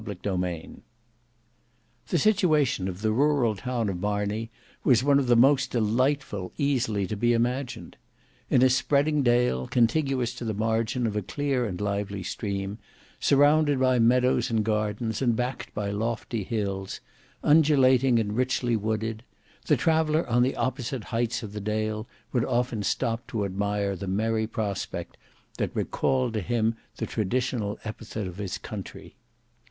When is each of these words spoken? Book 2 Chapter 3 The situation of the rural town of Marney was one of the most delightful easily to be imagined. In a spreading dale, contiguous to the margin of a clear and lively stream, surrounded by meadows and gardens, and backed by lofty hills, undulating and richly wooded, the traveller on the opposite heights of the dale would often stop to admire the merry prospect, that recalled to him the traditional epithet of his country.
Book 0.03 0.23
2 0.23 0.29
Chapter 0.31 0.77
3 0.77 0.83
The 2.07 2.17
situation 2.17 2.87
of 2.87 3.03
the 3.03 3.11
rural 3.11 3.55
town 3.55 3.87
of 3.87 3.99
Marney 3.99 4.49
was 4.83 5.03
one 5.03 5.19
of 5.19 5.27
the 5.27 5.35
most 5.35 5.69
delightful 5.69 6.51
easily 6.57 7.05
to 7.05 7.15
be 7.15 7.33
imagined. 7.33 7.97
In 8.49 8.63
a 8.63 8.69
spreading 8.71 9.21
dale, 9.21 9.67
contiguous 9.67 10.33
to 10.33 10.43
the 10.43 10.55
margin 10.55 11.05
of 11.05 11.15
a 11.15 11.21
clear 11.21 11.67
and 11.67 11.79
lively 11.79 12.23
stream, 12.23 12.79
surrounded 13.19 13.79
by 13.79 13.99
meadows 13.99 14.49
and 14.49 14.63
gardens, 14.65 15.21
and 15.21 15.35
backed 15.35 15.71
by 15.75 15.91
lofty 15.91 16.41
hills, 16.43 16.99
undulating 17.43 18.17
and 18.17 18.35
richly 18.35 18.75
wooded, 18.75 19.21
the 19.67 19.77
traveller 19.77 20.27
on 20.27 20.41
the 20.41 20.55
opposite 20.55 21.03
heights 21.03 21.43
of 21.43 21.53
the 21.53 21.61
dale 21.61 22.07
would 22.33 22.43
often 22.45 22.81
stop 22.81 23.27
to 23.27 23.45
admire 23.45 23.95
the 23.95 24.07
merry 24.07 24.47
prospect, 24.47 25.15
that 25.59 25.69
recalled 25.75 26.33
to 26.33 26.41
him 26.41 26.73
the 26.97 27.05
traditional 27.05 27.77
epithet 27.85 28.25
of 28.25 28.37
his 28.37 28.57
country. 28.57 29.15